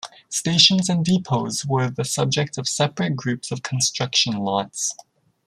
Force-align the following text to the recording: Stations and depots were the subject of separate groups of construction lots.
Stations 0.29 0.89
and 0.89 1.05
depots 1.05 1.63
were 1.63 1.87
the 1.91 2.03
subject 2.03 2.57
of 2.57 2.67
separate 2.67 3.15
groups 3.15 3.51
of 3.51 3.61
construction 3.61 4.35
lots. 4.37 4.95